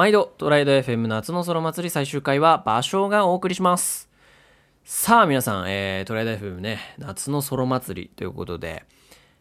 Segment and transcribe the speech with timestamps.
[0.00, 4.08] 毎度トライド FM 夏の空祭り最終回は場所がお送りします。
[4.82, 8.86] さあ皆さん、えー、トライド FM ね夏の空祭りということで、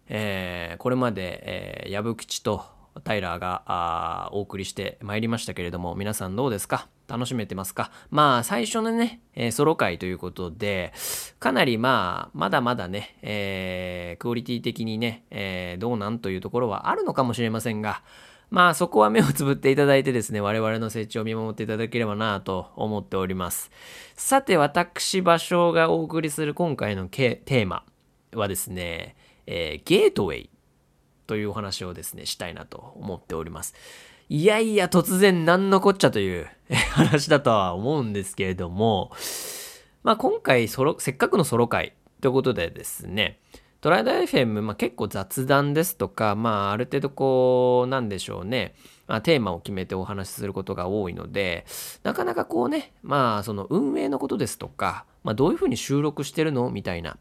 [0.09, 2.66] えー、これまで、えー、矢吹と
[3.05, 6.89] タイラーがあお送りしてまいりましたけれども皆さんどうですか？
[7.07, 7.89] 楽しめてますか？
[8.09, 10.91] まあ最初のね、えー、ソロ回ということで
[11.39, 18.03] かなりまあまだまだね、えー、クオリティ的にね、えー、どうなんというところはあるのかもしれませんが
[18.49, 23.72] まあそこは目をつぶっていただいてですね、我々の成長を見守っていただければなと思っております。
[24.16, 27.84] さて私、場所がお送りする今回のテーマ
[28.34, 30.49] はですね、えー、ゲートウェイ
[31.27, 33.75] というお話をですね、したいなと思っております。
[34.30, 36.50] いやいや、突然何のこっちゃという
[36.91, 39.11] 話だとは思うんですけれども、
[40.02, 43.39] まあ今回ソロ、せっかくのソロ会ということでですね、
[43.81, 48.75] トライド FM、まあ、結構雑談ですとか、まあ、ある程度こう、なんでしょうね、
[49.07, 51.66] まあ、テーマを決めてお話しすることが多いので、
[52.03, 56.69] なかなかこうね、まあ、その運営のことですとか、まあ、どういうふうに収録してるの？
[56.71, 57.17] みたいな、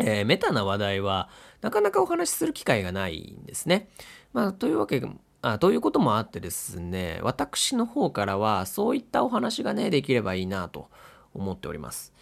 [0.00, 1.28] えー、メタな話題は、
[1.60, 3.88] なかなかお話しする機会がないんですね。
[4.32, 5.00] まあ、というわけ
[5.42, 10.88] あということもあってですね、私の方からは、そういったお話がね、できればいいなと
[11.32, 12.12] 思っております。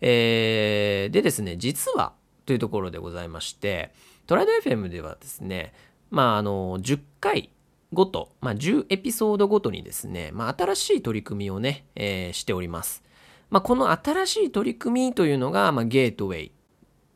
[0.00, 2.14] えー、でですね、実は、
[2.46, 3.92] というところでございまして、
[4.26, 5.72] トライド FM ではですね、
[6.10, 7.50] まあ、あの、10回
[7.92, 13.02] ごと、まあ、10エピソードごとにですね、まあ、新しい取り組みをね、えー、しております。
[13.50, 16.52] まあ、この新しい取り組みというのが、まあ、ゲートウェイ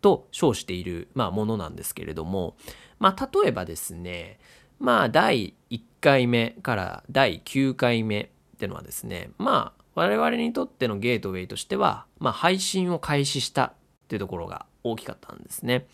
[0.03, 2.57] と称している、まあ、ものなんですけれども、
[2.99, 4.39] まあ、例えばですね、
[4.79, 13.73] まあ、第1回目から第9回目ってのはですね、まあ、我々にとってのゲートウェイとしては、まあ、配信を開始したっ
[14.09, 15.87] ていうところが大きかったんですね。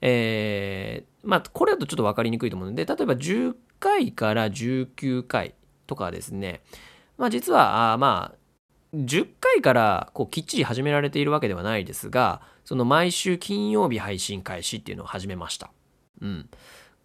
[0.00, 5.54] えー、まあ、これだとちょっと分かりにくいと思うので、例えば10回から19回
[5.86, 6.62] とかですね、
[7.18, 8.40] まあ、実は、あまあ、
[8.94, 15.70] 10回からこうきっちり始められているわけではないですが、その毎週金曜日配信開始っていうのを始めました。
[16.20, 16.50] うん。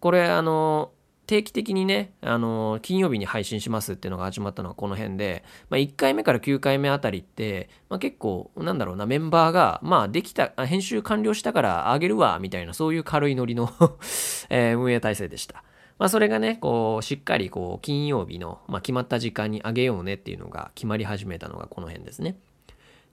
[0.00, 0.92] これ、あの、
[1.26, 13.72] 定期的にね、あの、金曜日に配信しますっていうのが始まったのはこの辺で、まあ、1回目から9回目あたりって、まあ、結構、なんだろうな、メンバーが、まあ、できた、編集完了したからあげるわ、みたいな、そういう軽いノリの
[14.50, 15.64] えー、運営体制でした。
[15.98, 22.36] まあ、それがね、こう、しっかり、こう、金曜日の、まあ、決まった時間にあげようねっていうのが決まり始めたのがこの辺ですね。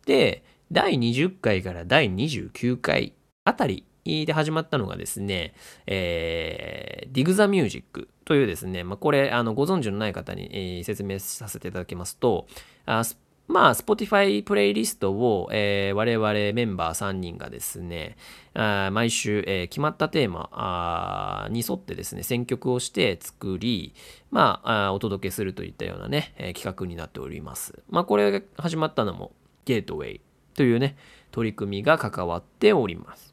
[0.05, 3.13] で、第20回から第29回
[3.45, 5.53] あたりで始まったのがですね、
[5.87, 12.47] えー、ディグ・ザ・ミュージックというですね、まあ、これ、あの、ご存知のない方に、説明させていただきますと、
[12.85, 13.03] あ
[13.47, 18.15] まあ、Spotify プレイリストを、えー、我々メンバー3人がですね、
[18.53, 23.93] あ毎週、えー、決まったテーマあに沿ってですね、選曲をして作り、
[24.31, 27.83] まあ、あお届けするといったようなね、えー、企画になっております。
[27.89, 29.33] まあ、これが始まったのも、
[29.65, 30.21] ゲートウェイ
[30.55, 30.95] というね、
[31.31, 33.32] 取り組みが関わっております。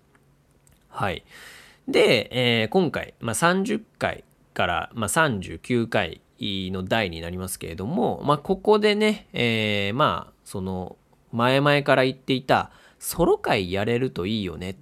[0.90, 1.24] はい。
[1.88, 2.28] で、
[2.62, 4.24] えー、今回、まあ、30回
[4.54, 10.96] から、まあ、39回の代になりますけれども、まあ、ここでね、えー、まあ、その、
[11.32, 14.76] 前々から言っていた、ソロ会やれるといいよねっ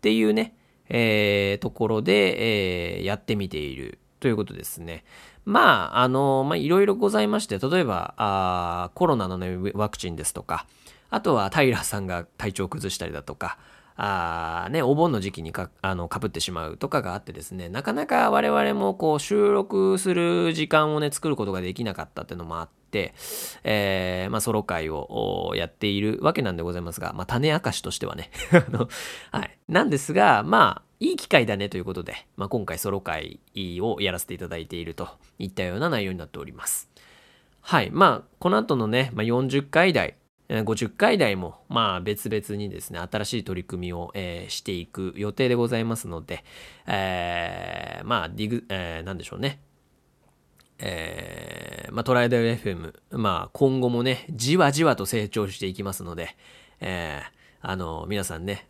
[0.00, 0.56] ていうね、
[0.88, 5.04] えー、ところで、えー、やってみているということですね。
[5.44, 10.66] まあ、あの、まあ、いろいろございまして、例えば、あコロナのね、ワクチンですとか、
[11.10, 13.58] あとはタイラーさんが体調を崩したりだとか、
[14.04, 23.14] あね、お盆の時期にかあの被ってしまうとかがあってですね、なかなか我々もこう収録する時間をね、作ることができなかったっていうのもあって、
[23.62, 28.88] えー、まあ、ソロ会をやっているわけなんでございますが、まあ、種明かしとしてはね あの
[29.30, 29.56] はい。
[29.68, 33.38] なんですが、まあ、いい機会だねということで、まあ、今回ソロ会
[33.80, 36.90] をやらせていただいているといったような内容になっております。
[37.60, 37.90] はい。
[37.92, 40.16] まあ、この後のね、まあ、40回台、
[40.60, 46.44] 50回台も、まあ別々にですね、新しい取り組みを、えー、していく予定でございますので、
[46.86, 49.60] えー、まあディグ、えー、なんでしょうね。
[50.78, 56.36] えー、まあトライダル FM、まあ今後もね、じわじわと成長していきますので、
[56.80, 58.66] えー、あの、皆さんね、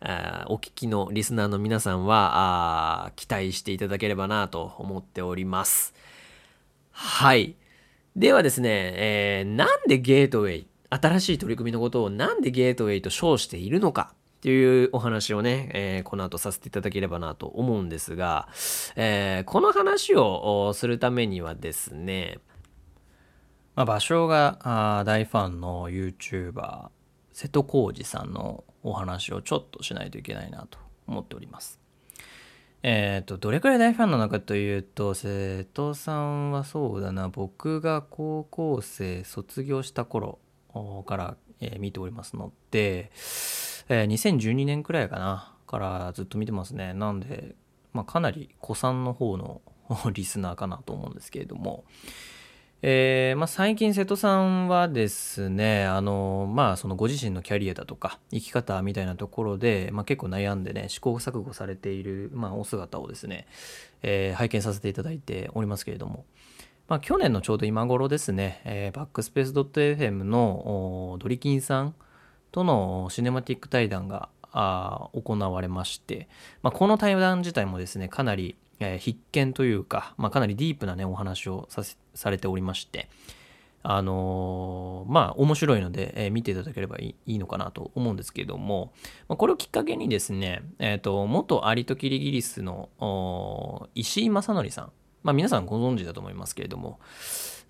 [0.47, 5.93] お聞きのリスナーの皆さんは、あ期待していただければなと思っております。
[6.91, 7.55] はい。
[8.15, 18.47] ではですね、えー、なんでゲートウェイ新しい取り組みのことをなんでゲートウェイと称しているのかっていうお話をね、えー、この後させていただければなと思うんですが、
[18.95, 22.39] えー、この話をするためにはですね、
[23.75, 24.59] まあ、場所が
[24.99, 26.89] あ大ファンの YouTuber
[27.31, 31.79] 瀬戸康史さんのお話をちょっとしないといけないなと思っております。
[32.85, 40.39] えっ、と、どれくらい大ファンなのかというと、瀬戸さんはそうだな、僕が高校生卒業した頃
[41.05, 43.11] から、え見ておりますので、
[43.89, 46.93] え2012年くらいかな、からずっと見てますね。
[46.93, 47.55] なんで、
[47.93, 49.61] まあ、かなり古参の方の
[50.13, 51.83] リスナーかなと思うんですけれども、
[52.81, 63.47] えーまあ、最近瀬戸さんはですねあのまあそのご自身のキャリアだとか生き方みたいなところで、まあ、結構悩んでね試行錯誤されている、まあ、お姿をですね、
[64.01, 66.25] えー拝見させていただいておりますけれども、
[66.87, 71.95] まあ、去年のちょうど今頃ですね、えーバックスペース .fm のドリキンさん
[72.51, 76.27] とのシネマティック対談があ行われまして、
[76.61, 81.67] まあ、この対談自体もですねかなり、えー必見というか、まあ、かなりディープなねお話を
[82.13, 83.07] されておりまして
[83.81, 88.91] あのーまあ面白いので、えー見ていただければいいのかなと思うんですけれども、
[89.29, 94.91] まあ、これをきっかけにですね、えー、と元アリとキリギリスの石井正則さん、
[95.23, 96.99] まあ、皆さんご存知だと思いますけれども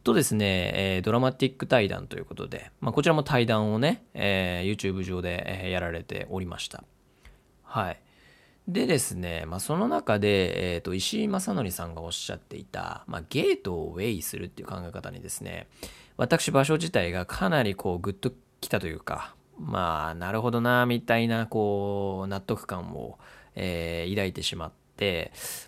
[0.04, 6.84] とですね、えドラマティック対談ということで、まあ、こちらも対談をね、え YouTube 上で、やられておりました。
[7.64, 8.00] はい。
[8.68, 15.68] でですね、まあ、その中で、えー、と石井正則さんがおっしゃっていた、まあ、ゲートをウェイするっていう考え方にですね
[16.16, 23.20] 私場所自体がかなりこうグッときたというかまあなるほどなみたいなこう納得感を、
[23.56, 24.83] えー抱いてしまって、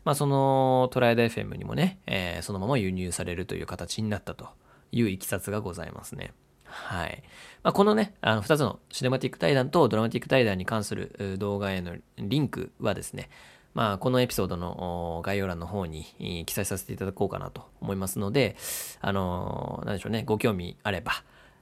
[0.03, 4.49] まあ、そのトライダ FM にもね、えーそのまま輸入されるという形になったと
[4.91, 6.33] いういきさつがございますね。
[6.65, 7.23] はい。
[7.63, 13.29] まあ、このね、あの2つのシネマティック対談とドラマティック対談に関する動画へのリンクはですね、
[13.73, 18.55] まあ、このエピソードの概要欄の方に記載させていただこうかなと思いますので、
[19.01, 21.11] あのーなんでしょうね、ご興味あれば、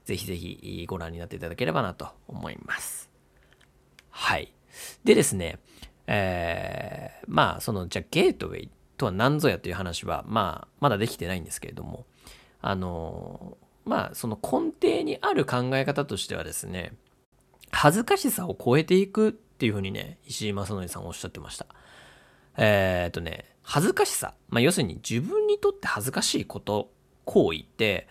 [0.06, 3.10] ぜひぜひご覧になっていただければなと思います。
[4.10, 4.54] はい。
[5.04, 5.60] でですね、
[6.08, 12.06] えーまあ、その、じゃあ、ゲートウェイとは何ぞやという話は、まあ、まだできてないんですけれども、
[12.62, 16.94] あのまあ、その根底にある考え方としてはですね、
[17.72, 21.66] 恥ずかしさを超えていくっていうふうにね、石井正則さんおっしゃってました。
[22.58, 24.36] えーっとね、恥ずかしさ。
[24.50, 26.92] まあ、要するに自分にとって恥ずかしいこと、
[27.26, 28.08] 行為って、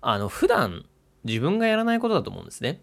[0.00, 0.84] あの、普段
[1.24, 2.82] 自分がやらないことだと思うんですね。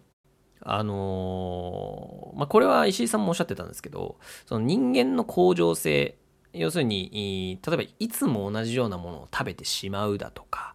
[0.64, 4.16] あのーまあ、これは石井さんもおっしゃってたんですけど、
[4.46, 6.16] その人間の向上性、
[6.52, 10.74] 要するに、例えばいつも同じようなものを食べてしまうだとか、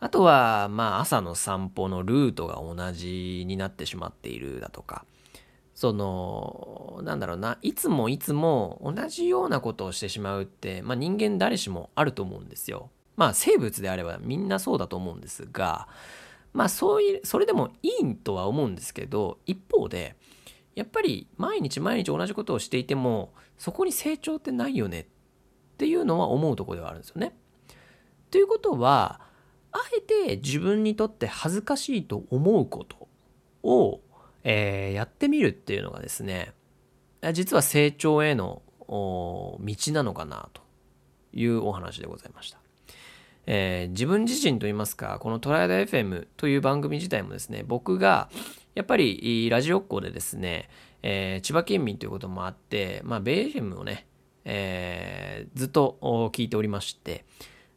[0.00, 5.04] あとは、まあ、朝の散歩のルートが同じになってしまっているだとか、
[5.74, 12.90] その、なんだろうな、いつもいつも同じようなことをしてしまうって、まあ人間誰しもあると思うんですよ。
[13.16, 15.88] まあ生物であればみんなそうだと思うんですが、
[16.54, 20.16] まあそういう、それでもいいとは思うんですけど、一方で、
[20.74, 25.06] やっぱり毎日毎日同じことをしていても、そこに成長ってないよねっ
[25.76, 27.36] ていうのは思うとこではあるんですよね。
[28.30, 29.20] ということは、
[29.72, 33.08] あえて自分にとって恥ずかしいと思うこと
[33.64, 34.00] を、
[34.44, 36.52] えーやってみるっていうのがですね、
[37.32, 39.58] 実は成長への道
[39.88, 40.62] なのかなと
[41.32, 42.63] いうお話でございました。
[43.46, 48.28] えー自分自身といいますか、このトライダ FM という番組自体もですね、僕が
[48.74, 50.68] やっぱりラジオっ子でですね、
[51.02, 54.06] えー千葉県民ということもあって、まあ、ベイ FM をね、
[54.44, 55.98] えーずっと
[56.32, 57.24] 聞いておりまして、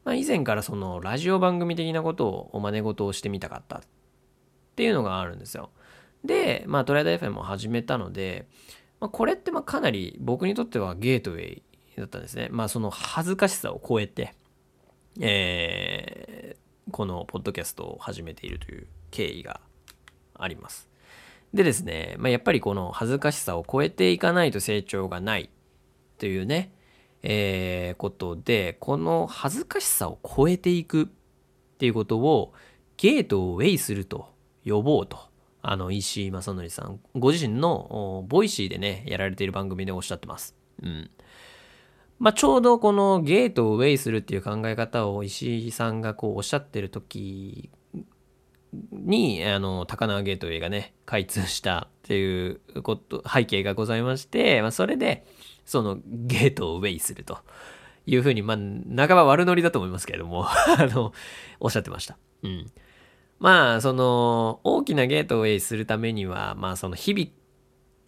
[0.03, 3.81] まあ、以前からそのラジオ番組的なことをお真似事をしてみたかったっ
[4.77, 5.69] ていうのがあるんですよ。
[6.23, 8.47] で、まあ、トライダ FM を始めたので、
[8.99, 11.63] まあ、これってまあかなり僕にとってはゲートウェイ
[11.97, 12.47] だったんですね。
[12.51, 14.33] まあ、その恥ずかしさを超えて、
[15.19, 16.57] えー
[16.92, 19.59] このポッドキャストを始めているという経緯が
[20.36, 20.90] あります。
[21.54, 25.50] でですね、まあ、やっぱりこの恥ずかしさを超えていかないと成長がない
[26.18, 26.71] というね、
[27.24, 31.07] えーことで、この恥ずかしさを超えていくっ
[31.78, 32.54] ていうことを
[32.95, 34.30] ゲートをウェイすると
[34.66, 35.18] 呼ぼうと、
[35.62, 40.56] あの、石井正則さん、ご自身のボイシーでね、やられている番組でおっしゃってます。
[40.81, 41.09] うん。
[42.19, 47.69] まあ、ちょうどこのゲートをウェイするっていう考え方を石井さんがこうおっしゃってる時
[48.92, 55.26] に、あの、高輪ゲートウェイがね、開通したっていうこと、背景がございまして、まあ、それで、
[55.66, 57.40] そのゲートをウェイすると
[58.06, 61.14] いうふうに、まあ、半ば悪ノリだと思いますけれども、 あの、
[61.59, 62.18] おっしゃってました。
[62.44, 62.66] うん。
[63.40, 67.28] まあ、その、大きなゲートウェイするためには、まあ、その日々、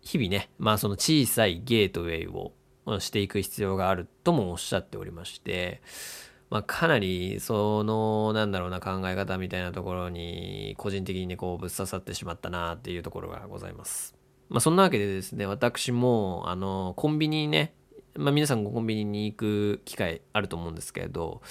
[0.02, 2.54] 日々ね、まあ、その小さいゲートウェイを
[3.00, 5.82] していく必要があるともおっしゃっておりまして、
[6.50, 14.16] まあ、かなり、その、なんだろうな、考え方みたいなところに、個人的にね、こう、ぶっ刺さってしまったなっていうところがございます。
[14.50, 17.76] まあ、そんなわけでですね、私も、あの、コンビニにね、
[18.16, 21.42] まあ、皆さんコンビニに行く機会あると思うんですけれど、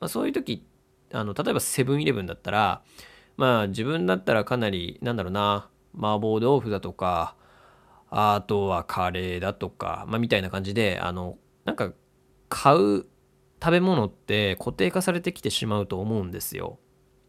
[0.00, 0.66] まあ、そういう時
[1.12, 2.82] あの例えばセブンイレブンだったら
[3.36, 7.34] まあ自分だったらかなりなんだろうな麻婆豆腐だとか
[8.10, 11.92] あとはカレーだとか、まあ、みたいな感じであのなんか
[12.48, 13.06] 買う
[13.60, 16.78] 食べ物って固定化されてきてしまうと思うんですよ。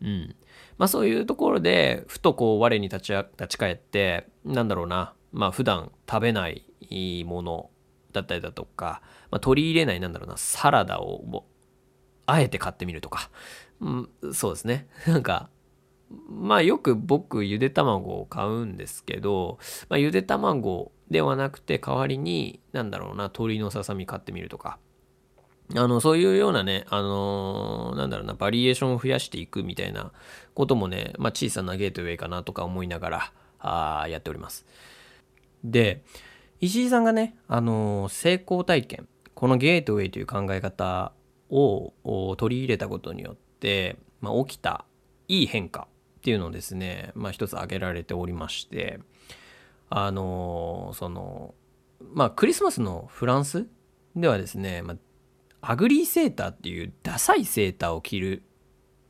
[0.01, 0.35] うん。
[0.77, 6.65] まあそういうところで、ふとこう我に立ち立ち返って、なんだろうな、まあ普段食べない
[7.25, 7.69] もの
[8.13, 11.45] だったりだとか、まあ、取り入れないなんだろうな、サラダを
[12.25, 13.29] あえて買ってみるとか、
[13.81, 14.87] うん、そうですね。
[15.07, 15.49] なんか、
[16.27, 24.79] まあよく僕ゆで卵を買うんですけど、まあ、ゆで卵ではなくて代わりになんだろうな鶏のささみ買ってみるとか。
[25.75, 30.11] あのそういうようなねあのー、なんだろうなバリエーションを増やしていくみたいな
[30.55, 34.65] こともね、まあ、小さなゲートウェイかなとか思いながらあやっております。
[35.63, 36.01] で
[36.59, 41.13] 石井さんがね、あのー、成功体験このゲートウェイという考え方
[41.51, 41.93] を
[42.37, 44.85] 取り入れたことによって、まあ、起きた
[45.27, 45.87] いい変化
[46.19, 48.99] っていうのをですね、まあ、一つ挙げられておりまして
[49.89, 51.55] あのその
[52.13, 53.65] まあクリスマスのフランス
[54.15, 54.95] ではですね、ま
[55.61, 58.43] あ、アグリーセーターっていうダサいセーターを着る、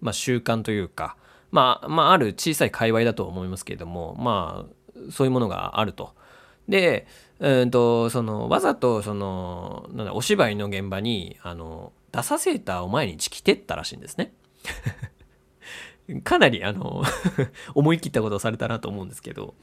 [0.02, 1.18] まあ、習慣というか、
[1.50, 6.14] まあ、まあある小さい界隈だと思いますけれどもまあそういうものがあると。
[6.68, 7.08] で、
[7.40, 14.34] うんとそのわざとそのなんお芝居の現場にあのダサセーターを毎日着てったらしいんですね。
[16.24, 17.04] かなりあの
[17.76, 19.56] 思い切ったことをされたなと思うんですけど。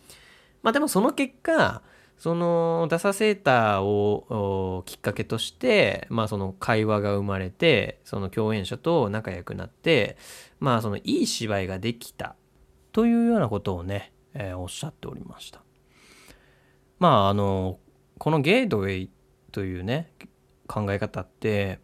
[0.62, 1.82] まあでもその結果
[2.18, 10.16] そのダサセーターをきっかけとしてまあその会話が生まれてその共演者と仲良くなって
[10.58, 12.34] まあそのいい芝居ができた
[12.92, 15.62] というようなことをね、えー、おっしゃっておりました。
[16.98, 17.78] まああの
[18.18, 19.10] このゲートウェイ
[19.52, 20.10] というね
[20.66, 21.80] 考え方って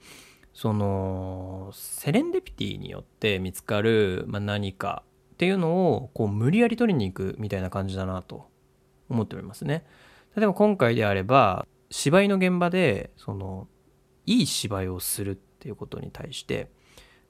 [0.55, 5.03] そのセレンデピティによって見つかる、まあ、何か
[5.35, 8.47] っていうのをこう無理やり取りに行くみたいな感じだなと
[9.09, 9.85] 思っておりますね。
[10.37, 13.69] 例えば今回であれば芝居の現場でその
[14.25, 16.71] いい芝居をするっていうことに対して、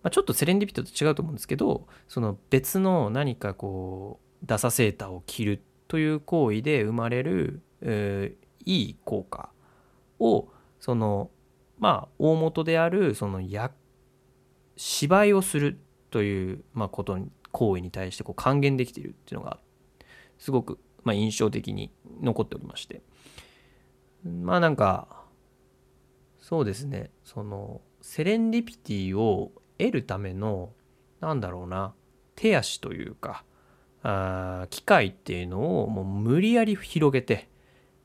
[0.02, 9.50] まあ、ちょっとセレンディピティと違うと思うんですけどその別の何かこうダサセーターを着るという行為で生まれる、えー、いい効果
[10.19, 10.49] を
[10.81, 11.31] その
[11.83, 13.73] まあ大元であるそのや
[14.77, 19.59] 芝居をするという、まあ、ことに行為に対してこう還元できているっていうのが
[20.39, 23.03] すごく、まあ、印象的に残っておりまして。
[24.25, 25.25] まあなんか
[26.41, 27.11] そうですね。
[27.25, 30.71] そのセレンディピティを得るための
[31.19, 31.95] なんだろうな
[32.37, 33.45] 手足というか
[34.05, 37.49] あ機械っていうのをもう無理やり広げて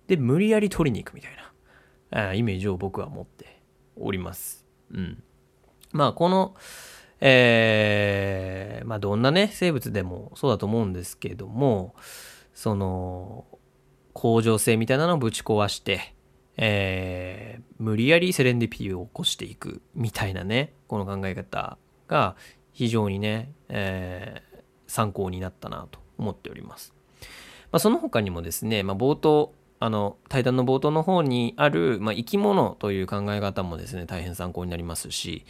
[0.08, 1.32] で無理やり取りに行くみたい
[2.10, 3.57] なあイメージを僕は持って。
[4.00, 4.66] おります。
[4.92, 5.24] うん。
[5.92, 6.56] まあ、この、
[7.20, 11.96] えー、まあ、どんなね、生物でもそうだと思うんですけども、
[12.54, 13.46] その、
[14.14, 16.14] 恒常性みたいなのをぶち壊して、
[16.58, 21.78] えー、無理やりセレンディピティを起こしていくみたいなね、この考え方
[22.08, 22.36] が
[22.72, 26.94] 非常にね、えー、参考になったなと思っております。
[27.72, 35.46] まあ、その他にもですね、まあ、冒頭あの対談の冒頭の方にある、まあ、生き物という考え方もですね大変参考になりますし、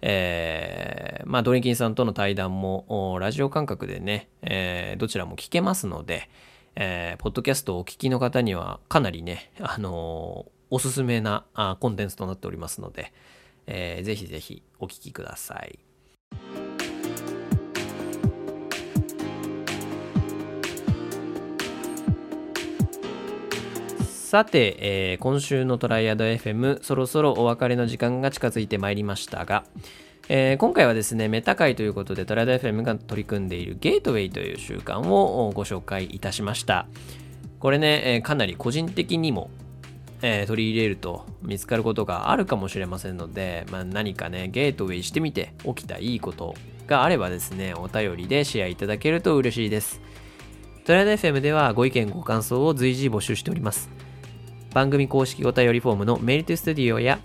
[0.00, 6.30] えーまあ、ドリンキンさんとの対談もラジオ感覚でね、えー、どちらも聞けますので、
[6.76, 13.12] えー、ポッドキャストをお聞きの方にはかなりね、あの、おすすめなあコンテンツとなっておりますので、
[13.66, 15.85] えー、ぜひぜひお聞きください。
[24.26, 29.62] さて、えー、今週のトライアド FM そろそろお別れの時間が近づいてまいりましたが、
[30.28, 36.88] えー、今回はですねメタ会ということでトライアド FM が取り組んでいるゲートウェイという習慣をご紹介いたしました。
[37.60, 39.48] これね、えー、かなり個人的にも
[40.22, 46.54] えー、取り入れると見つかることがあるかもしれませんので、まあ、何かねゲートウェイしてみて起きたいいこと
[46.88, 50.00] があればですねお便りでシェアいただけると嬉しいです。
[50.84, 53.95] トライアド FM ではご意見ご感想を随時募集しております。
[54.76, 57.18] 番組公式お便りフォームのメールトスタディオや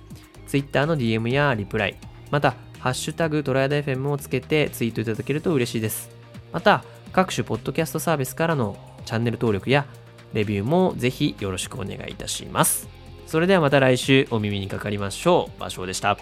[0.48, 1.98] Twitter の DM やリプライ、
[2.30, 6.10] また、ハッシュタグトライアダ FM をつけてツイートいただけると嬉しいです。
[6.54, 9.86] また、各種ポッドキャストサービスからのチャンネル登録や
[10.32, 12.88] レビューもぜひよろしくお願いいたします。
[13.28, 15.60] それではまた来週お耳にかかりましょう。
[15.60, 16.18] 場所でした。